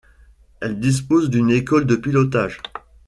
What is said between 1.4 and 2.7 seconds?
école de pilotage.